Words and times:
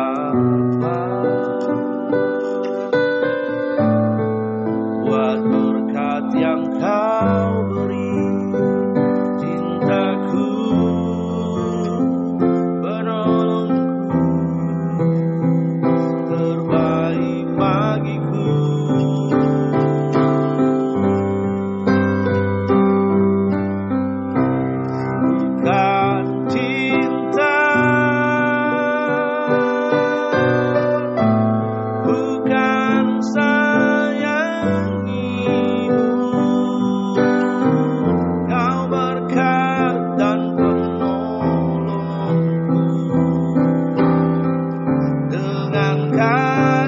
while. 0.00 0.69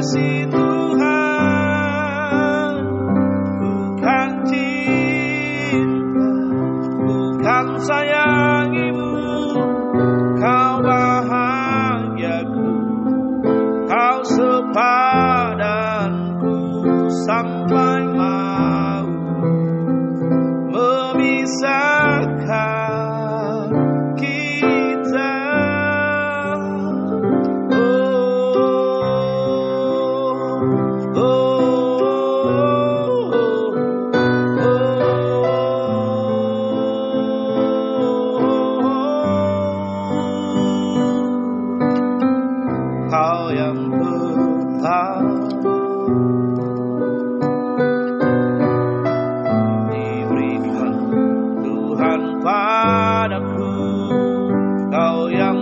see 0.02 0.61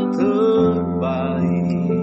terbaik 0.08 1.99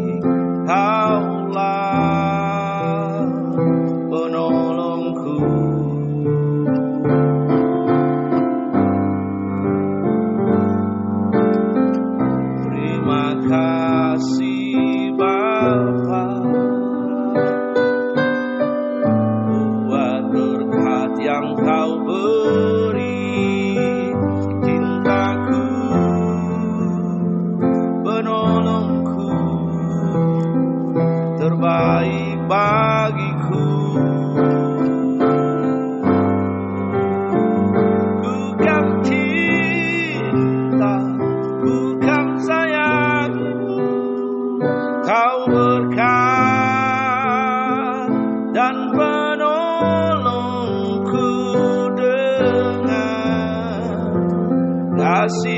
kasih 55.27 55.56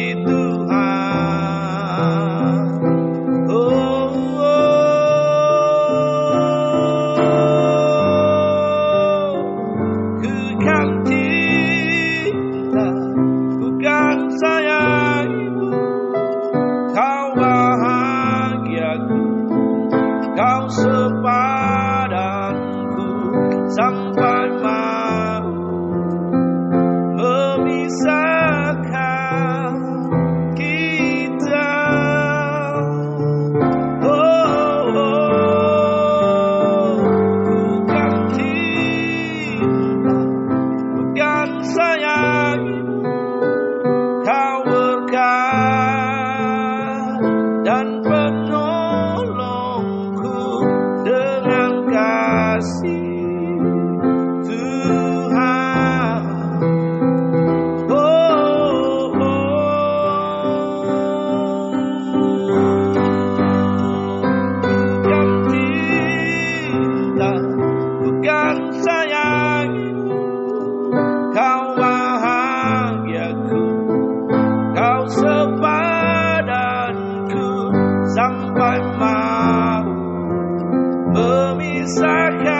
I 82.01 82.29
can. 82.43 82.58